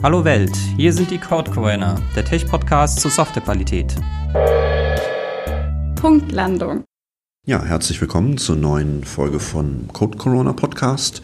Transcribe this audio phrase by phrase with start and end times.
[0.00, 3.96] Hallo Welt, hier sind die Code Corona, der Tech-Podcast zur Softwarequalität.
[5.96, 6.84] Punktlandung.
[7.44, 11.20] Ja, herzlich willkommen zur neuen Folge von Code Corona Podcast,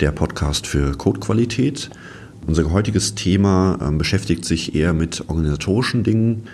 [0.00, 1.90] der Podcast für Codequalität.
[2.48, 6.48] Unser heutiges Thema äh, beschäftigt sich eher mit organisatorischen Dingen.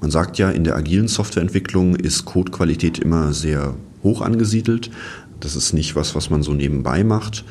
[0.00, 3.74] Man sagt ja, in der agilen Softwareentwicklung ist Codequalität immer sehr
[4.04, 4.92] hoch angesiedelt.
[5.40, 7.44] Das ist nicht was, was man so nebenbei macht.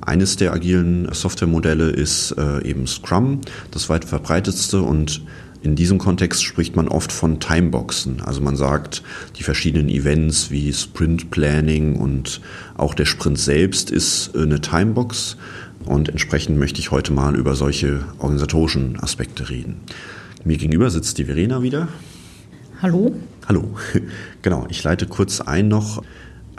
[0.00, 3.40] Eines der agilen Softwaremodelle ist äh, eben Scrum,
[3.70, 5.22] das weit verbreitetste und
[5.62, 8.22] in diesem Kontext spricht man oft von Timeboxen.
[8.22, 9.02] Also man sagt,
[9.36, 12.40] die verschiedenen Events wie Sprint Planning und
[12.78, 15.36] auch der Sprint selbst ist äh, eine Timebox.
[15.84, 19.80] Und entsprechend möchte ich heute mal über solche organisatorischen Aspekte reden.
[20.44, 21.88] Mir gegenüber sitzt die Verena wieder.
[22.80, 23.14] Hallo.
[23.46, 23.76] Hallo.
[24.42, 26.02] Genau, ich leite kurz ein noch.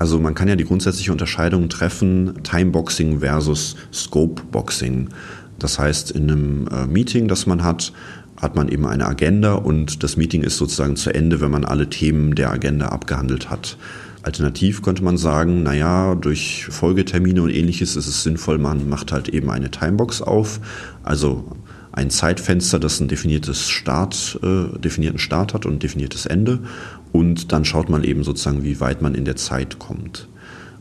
[0.01, 5.09] Also man kann ja die grundsätzliche Unterscheidung treffen, Timeboxing versus Scopeboxing.
[5.59, 7.93] Das heißt, in einem äh, Meeting, das man hat,
[8.35, 11.87] hat man eben eine Agenda und das Meeting ist sozusagen zu Ende, wenn man alle
[11.87, 13.77] Themen der Agenda abgehandelt hat.
[14.23, 19.29] Alternativ könnte man sagen, naja, durch Folgetermine und ähnliches ist es sinnvoll, man macht halt
[19.29, 20.61] eben eine Timebox auf,
[21.03, 21.45] also
[21.93, 26.59] ein Zeitfenster, das ein definiertes Start, äh, definierten Start hat und ein definiertes Ende
[27.11, 30.27] und dann schaut man eben sozusagen, wie weit man in der Zeit kommt.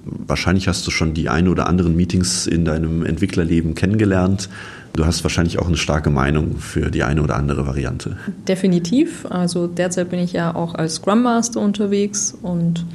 [0.05, 4.49] Wahrscheinlich hast du schon die ein oder anderen Meetings in deinem Entwicklerleben kennengelernt.
[4.95, 8.17] Du hast wahrscheinlich auch eine starke Meinung für die eine oder andere Variante.
[8.49, 9.27] Definitiv.
[9.29, 12.87] Also derzeit bin ich ja auch als Scrum Master unterwegs und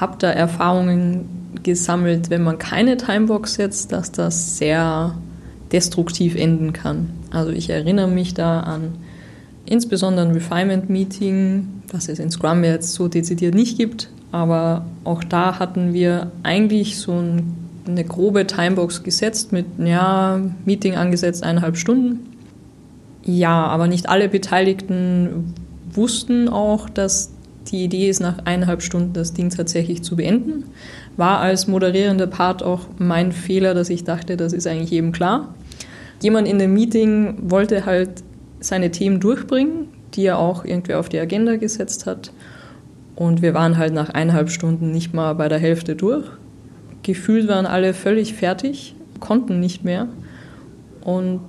[0.00, 1.28] habe da Erfahrungen
[1.62, 5.16] gesammelt, wenn man keine Timebox setzt, dass das sehr
[5.72, 7.10] destruktiv enden kann.
[7.34, 8.94] Also ich erinnere mich da an
[9.66, 15.58] insbesondere ein Refinement-Meeting, was es in Scrum jetzt so dezidiert nicht gibt, aber auch da
[15.58, 17.54] hatten wir eigentlich so ein,
[17.86, 22.20] eine grobe Timebox gesetzt mit, ja, Meeting angesetzt, eineinhalb Stunden.
[23.24, 25.54] Ja, aber nicht alle Beteiligten
[25.92, 27.30] wussten auch, dass
[27.70, 30.64] die Idee ist, nach eineinhalb Stunden das Ding tatsächlich zu beenden.
[31.16, 35.54] War als moderierender Part auch mein Fehler, dass ich dachte, das ist eigentlich jedem klar.
[36.24, 38.24] Jemand in dem Meeting wollte halt
[38.58, 42.32] seine Themen durchbringen, die er auch irgendwie auf die Agenda gesetzt hat.
[43.14, 46.24] Und wir waren halt nach eineinhalb Stunden nicht mal bei der Hälfte durch.
[47.02, 50.08] Gefühlt waren alle völlig fertig, konnten nicht mehr.
[51.02, 51.42] Und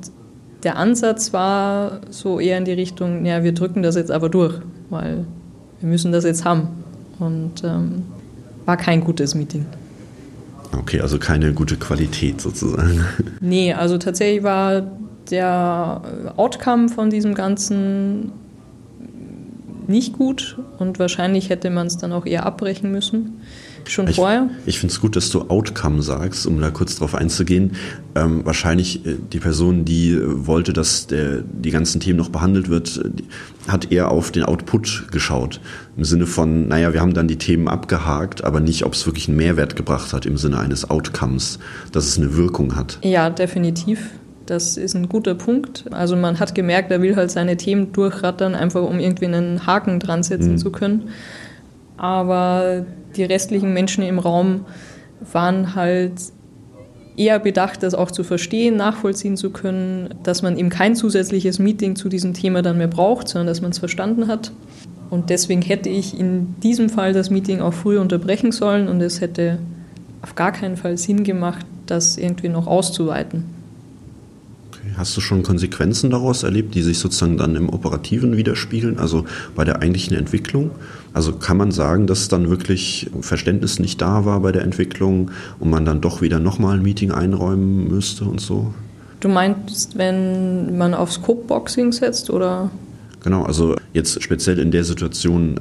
[0.64, 4.60] der Ansatz war so eher in die Richtung, ja, wir drücken das jetzt aber durch,
[4.90, 5.24] weil
[5.80, 6.68] wir müssen das jetzt haben.
[7.20, 8.04] Und ähm,
[8.66, 9.66] war kein gutes Meeting.
[10.78, 13.06] Okay, also keine gute Qualität sozusagen.
[13.42, 14.92] Nee, also tatsächlich war
[15.30, 16.02] der
[16.36, 18.32] Outcome von diesem Ganzen
[19.88, 23.42] nicht gut und wahrscheinlich hätte man es dann auch eher abbrechen müssen.
[23.88, 24.50] Schon ich, vorher.
[24.66, 27.76] Ich finde es gut, dass du Outcome sagst, um da kurz drauf einzugehen.
[28.16, 32.70] Ähm, wahrscheinlich äh, die Person, die äh, wollte, dass der, die ganzen Themen noch behandelt
[32.70, 35.62] wird, äh, hat eher auf den Output geschaut.
[35.98, 39.28] Im Sinne von, naja, wir haben dann die Themen abgehakt, aber nicht, ob es wirklich
[39.28, 41.60] einen Mehrwert gebracht hat im Sinne eines Outcomes,
[41.92, 42.98] dass es eine Wirkung hat.
[43.04, 44.10] Ja, definitiv.
[44.46, 45.86] Das ist ein guter Punkt.
[45.92, 50.00] Also man hat gemerkt, er will halt seine Themen durchrattern, einfach um irgendwie einen Haken
[50.00, 50.58] dran setzen mhm.
[50.58, 51.10] zu können.
[51.98, 52.86] Aber
[53.16, 54.66] die restlichen Menschen im Raum
[55.32, 56.14] waren halt
[57.18, 61.96] eher bedacht, das auch zu verstehen, nachvollziehen zu können, dass man eben kein zusätzliches Meeting
[61.96, 64.52] zu diesem Thema dann mehr braucht, sondern dass man es verstanden hat.
[65.10, 69.22] Und deswegen hätte ich in diesem Fall das Meeting auch früh unterbrechen sollen und es
[69.22, 69.60] hätte
[70.22, 73.55] auf gar keinen Fall Sinn gemacht, das irgendwie noch auszuweiten.
[74.98, 79.26] Hast du schon Konsequenzen daraus erlebt, die sich sozusagen dann im Operativen widerspiegeln, also
[79.56, 80.72] bei der eigentlichen Entwicklung?
[81.14, 85.70] Also kann man sagen, dass dann wirklich Verständnis nicht da war bei der Entwicklung und
[85.70, 88.74] man dann doch wieder nochmal ein Meeting einräumen müsste und so?
[89.20, 92.70] Du meinst, wenn man auf Scope-Boxing setzt oder?
[93.24, 95.60] Genau, also jetzt speziell in der Situation,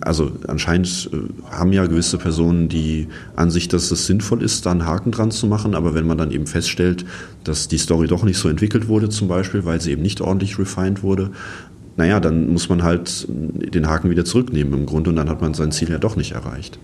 [0.00, 4.86] also anscheinend äh, haben ja gewisse Personen die Ansicht, dass es sinnvoll ist, da einen
[4.86, 7.04] Haken dran zu machen, aber wenn man dann eben feststellt,
[7.44, 10.58] dass die Story doch nicht so entwickelt wurde zum Beispiel, weil sie eben nicht ordentlich
[10.58, 11.30] refined wurde,
[11.96, 15.54] naja, dann muss man halt den Haken wieder zurücknehmen im Grunde und dann hat man
[15.54, 16.78] sein Ziel ja doch nicht erreicht.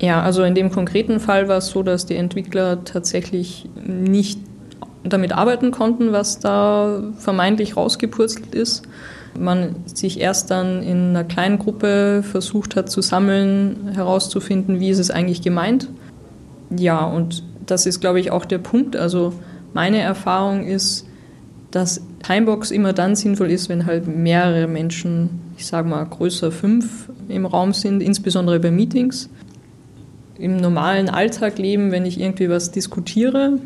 [0.00, 4.40] Ja, also in dem konkreten Fall war es so, dass die Entwickler tatsächlich nicht
[5.04, 8.86] damit arbeiten konnten, was da vermeintlich rausgepurzelt ist
[9.38, 14.98] man sich erst dann in einer kleinen Gruppe versucht hat zu sammeln, herauszufinden, wie ist
[14.98, 15.88] es eigentlich gemeint.
[16.76, 18.96] Ja, und das ist, glaube ich, auch der Punkt.
[18.96, 19.32] Also
[19.74, 21.06] meine Erfahrung ist,
[21.70, 27.10] dass Timebox immer dann sinnvoll ist, wenn halt mehrere Menschen, ich sage mal größer fünf
[27.28, 29.28] im Raum sind, insbesondere bei Meetings.
[30.38, 33.58] Im normalen Alltagleben, wenn ich irgendwie was diskutiere,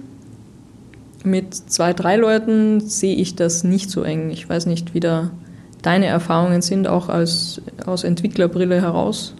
[1.25, 4.31] Mit zwei, drei Leuten sehe ich das nicht so eng.
[4.31, 5.31] Ich weiß nicht, wie da
[5.83, 9.35] deine Erfahrungen sind, auch als, aus Entwicklerbrille heraus.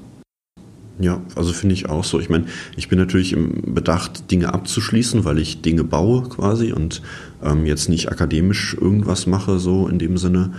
[0.99, 2.21] Ja, also finde ich auch so.
[2.21, 2.45] Ich meine,
[2.77, 7.03] ich bin natürlich im Bedacht, Dinge abzuschließen, weil ich Dinge baue quasi und
[7.43, 10.53] ähm, jetzt nicht akademisch irgendwas mache, so in dem Sinne,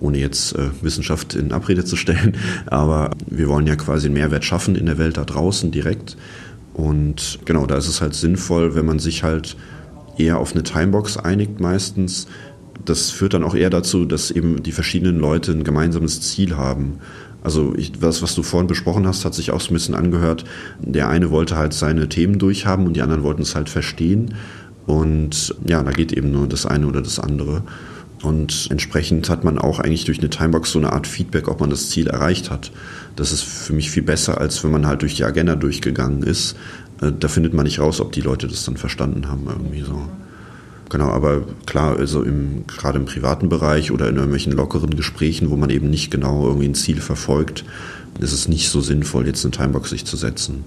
[0.00, 2.36] ohne jetzt äh, Wissenschaft in Abrede zu stellen.
[2.66, 6.16] Aber wir wollen ja quasi einen Mehrwert schaffen in der Welt da draußen direkt.
[6.74, 9.56] Und genau, da ist es halt sinnvoll, wenn man sich halt
[10.18, 12.26] eher auf eine Timebox einigt meistens.
[12.84, 16.98] Das führt dann auch eher dazu, dass eben die verschiedenen Leute ein gemeinsames Ziel haben.
[17.42, 20.44] Also ich, was, was du vorhin besprochen hast, hat sich auch so ein bisschen angehört.
[20.80, 24.34] Der eine wollte halt seine Themen durchhaben und die anderen wollten es halt verstehen.
[24.86, 27.62] Und ja, da geht eben nur das eine oder das andere.
[28.22, 31.68] Und entsprechend hat man auch eigentlich durch eine Timebox so eine Art Feedback, ob man
[31.68, 32.72] das Ziel erreicht hat.
[33.16, 36.56] Das ist für mich viel besser, als wenn man halt durch die Agenda durchgegangen ist.
[37.02, 40.08] Äh, da findet man nicht raus, ob die Leute das dann verstanden haben irgendwie so.
[40.90, 45.56] Genau, aber klar, also im, gerade im privaten Bereich oder in irgendwelchen lockeren Gesprächen, wo
[45.56, 47.64] man eben nicht genau irgendwie ein Ziel verfolgt,
[48.20, 50.64] ist es nicht so sinnvoll, jetzt eine Timebox sich zu setzen.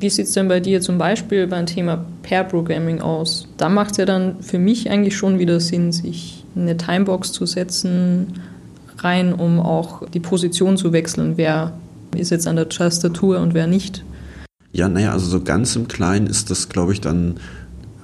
[0.00, 3.48] Wie sieht es denn bei dir zum Beispiel beim Thema Pair Programming aus?
[3.56, 7.46] Da macht es ja dann für mich eigentlich schon wieder Sinn, sich eine Timebox zu
[7.46, 8.34] setzen,
[8.98, 11.34] rein, um auch die Position zu wechseln.
[11.36, 11.72] Wer
[12.16, 14.04] ist jetzt an der Tastatur und wer nicht?
[14.72, 17.36] Ja, naja, also so ganz im Kleinen ist das, glaube ich, dann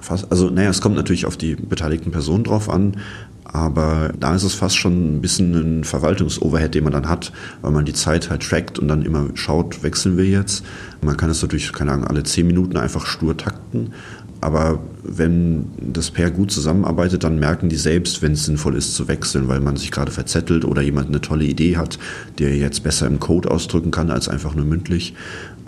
[0.03, 2.97] fast, also naja, es kommt natürlich auf die beteiligten Personen drauf an,
[3.45, 7.71] aber da ist es fast schon ein bisschen ein Verwaltungsoverhead, den man dann hat, weil
[7.71, 10.63] man die Zeit halt trackt und dann immer schaut, wechseln wir jetzt.
[11.01, 13.93] Man kann es natürlich, keine Ahnung, alle zehn Minuten einfach stur takten.
[14.41, 19.07] Aber wenn das Pair gut zusammenarbeitet, dann merken die selbst, wenn es sinnvoll ist zu
[19.07, 21.97] wechseln, weil man sich gerade verzettelt oder jemand eine tolle Idee hat,
[22.39, 25.13] der jetzt besser im Code ausdrücken kann als einfach nur mündlich.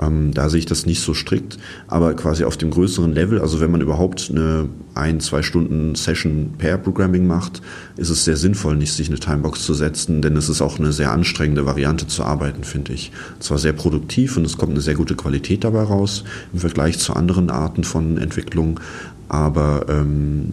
[0.02, 1.58] Ähm, da sehe ich das nicht so strikt,
[1.88, 6.54] aber quasi auf dem größeren Level, also wenn man überhaupt eine ein, zwei Stunden Session
[6.58, 7.62] Pair Programming macht,
[7.98, 10.92] ist es sehr sinnvoll, nicht sich eine Timebox zu setzen, denn es ist auch eine
[10.92, 13.12] sehr anstrengende Variante zu arbeiten, finde ich.
[13.40, 17.14] Zwar sehr produktiv und es kommt eine sehr gute Qualität dabei raus im Vergleich zu
[17.14, 18.80] anderen Arten von Entwicklung,
[19.28, 20.52] aber ähm,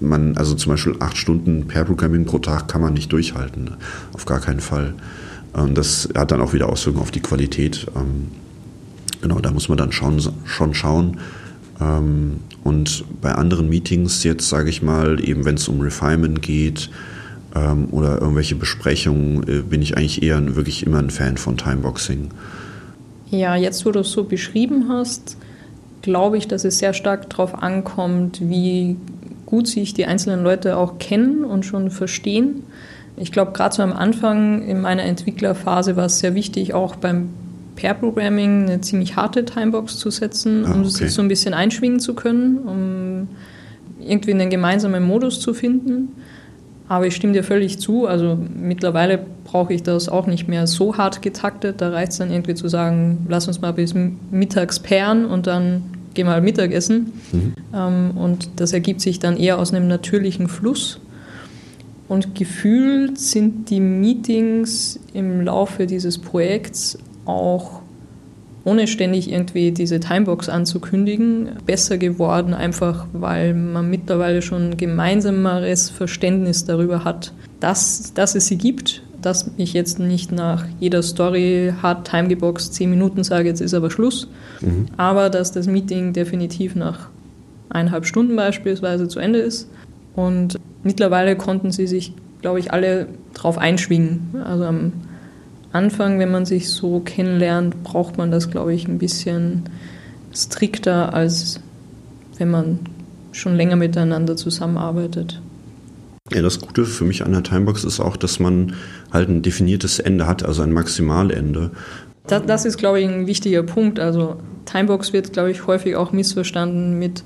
[0.00, 3.70] man, also zum Beispiel acht Stunden Pair Programming pro Tag kann man nicht durchhalten,
[4.12, 4.94] auf gar keinen Fall.
[5.56, 7.86] Ähm, das hat dann auch wieder Auswirkungen auf die Qualität.
[7.96, 8.28] Ähm,
[9.22, 11.18] Genau, da muss man dann schon, schon schauen.
[11.80, 16.90] Ähm, und bei anderen Meetings jetzt, sage ich mal, eben wenn es um Refinement geht
[17.54, 22.30] ähm, oder irgendwelche Besprechungen, äh, bin ich eigentlich eher wirklich immer ein Fan von Timeboxing.
[23.30, 25.36] Ja, jetzt wo du es so beschrieben hast,
[26.02, 28.96] glaube ich, dass es sehr stark darauf ankommt, wie
[29.46, 32.62] gut sich die einzelnen Leute auch kennen und schon verstehen.
[33.16, 37.30] Ich glaube, gerade so am Anfang in meiner Entwicklerphase war es sehr wichtig, auch beim
[37.80, 40.90] Pair Programming eine ziemlich harte Timebox zu setzen, ah, um okay.
[40.90, 43.28] sich so ein bisschen einschwingen zu können, um
[44.00, 46.08] irgendwie einen gemeinsamen Modus zu finden.
[46.88, 48.06] Aber ich stimme dir völlig zu.
[48.06, 51.80] Also mittlerweile brauche ich das auch nicht mehr so hart getaktet.
[51.80, 53.94] Da reicht es dann irgendwie zu sagen, lass uns mal bis
[54.30, 55.84] mittags pairen und dann
[56.14, 57.12] gehen wir halt Mittagessen.
[57.32, 57.54] Mhm.
[57.72, 61.00] Ähm, und das ergibt sich dann eher aus einem natürlichen Fluss.
[62.08, 66.98] Und gefühlt sind die Meetings im Laufe dieses Projekts
[67.30, 67.82] auch
[68.64, 76.64] ohne ständig irgendwie diese Timebox anzukündigen, besser geworden, einfach weil man mittlerweile schon gemeinsameres Verständnis
[76.64, 82.10] darüber hat, dass, dass es sie gibt, dass ich jetzt nicht nach jeder Story hart
[82.10, 84.28] timegeboxt zehn Minuten sage, jetzt ist aber Schluss,
[84.60, 84.86] mhm.
[84.96, 87.08] aber dass das Meeting definitiv nach
[87.70, 89.68] eineinhalb Stunden beispielsweise zu Ende ist.
[90.16, 92.12] Und mittlerweile konnten sie sich,
[92.42, 94.42] glaube ich, alle drauf einschwingen.
[94.44, 94.92] Also am
[95.72, 99.64] Anfang, wenn man sich so kennenlernt, braucht man das, glaube ich, ein bisschen
[100.32, 101.60] strikter, als
[102.38, 102.80] wenn man
[103.32, 105.40] schon länger miteinander zusammenarbeitet.
[106.32, 108.74] Ja, das Gute für mich an der Timebox ist auch, dass man
[109.12, 111.70] halt ein definiertes Ende hat, also ein Maximalende.
[112.26, 113.98] Das, das ist, glaube ich, ein wichtiger Punkt.
[113.98, 117.24] Also Timebox wird, glaube ich, häufig auch missverstanden mit,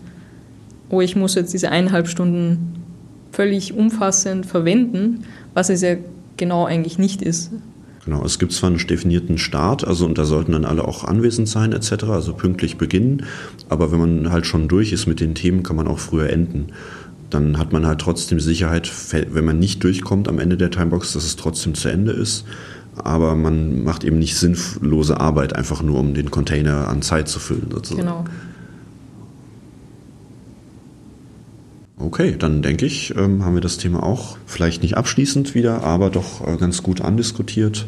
[0.88, 2.82] oh, ich muss jetzt diese eineinhalb Stunden
[3.32, 5.96] völlig umfassend verwenden, was es ja
[6.36, 7.50] genau eigentlich nicht ist.
[8.04, 11.48] Genau, es gibt zwar einen definierten Start, also und da sollten dann alle auch anwesend
[11.48, 13.24] sein etc., also pünktlich beginnen,
[13.68, 16.66] aber wenn man halt schon durch ist mit den Themen, kann man auch früher enden.
[17.30, 21.24] Dann hat man halt trotzdem Sicherheit, wenn man nicht durchkommt am Ende der Timebox, dass
[21.24, 22.44] es trotzdem zu Ende ist.
[22.96, 27.40] Aber man macht eben nicht sinnlose Arbeit, einfach nur um den Container an Zeit zu
[27.40, 28.06] füllen, sozusagen.
[28.06, 28.24] Genau.
[31.96, 36.10] Okay, dann denke ich, ähm, haben wir das Thema auch vielleicht nicht abschließend wieder, aber
[36.10, 37.86] doch äh, ganz gut andiskutiert.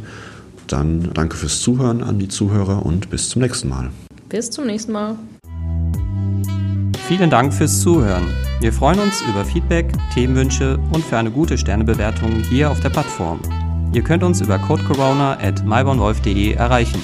[0.68, 3.90] Dann danke fürs Zuhören an die Zuhörer und bis zum nächsten Mal.
[4.28, 5.16] Bis zum nächsten Mal.
[7.08, 8.24] Vielen Dank fürs Zuhören.
[8.60, 13.40] Wir freuen uns über Feedback, Themenwünsche und für eine gute Sternebewertung hier auf der Plattform.
[13.92, 17.00] Ihr könnt uns über codecorona at erreichen.